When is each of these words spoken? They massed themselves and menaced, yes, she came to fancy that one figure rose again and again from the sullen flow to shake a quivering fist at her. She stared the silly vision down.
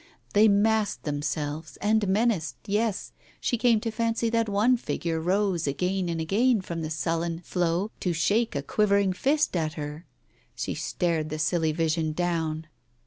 They 0.33 0.47
massed 0.47 1.03
themselves 1.03 1.77
and 1.77 2.07
menaced, 2.07 2.55
yes, 2.65 3.11
she 3.39 3.55
came 3.55 3.79
to 3.81 3.91
fancy 3.91 4.31
that 4.31 4.49
one 4.49 4.75
figure 4.75 5.19
rose 5.19 5.67
again 5.67 6.09
and 6.09 6.19
again 6.19 6.61
from 6.61 6.81
the 6.81 6.89
sullen 6.89 7.41
flow 7.41 7.91
to 7.99 8.11
shake 8.11 8.55
a 8.55 8.63
quivering 8.63 9.13
fist 9.13 9.55
at 9.55 9.73
her. 9.73 10.07
She 10.55 10.73
stared 10.73 11.29
the 11.29 11.37
silly 11.37 11.71
vision 11.71 12.13
down. 12.13 12.65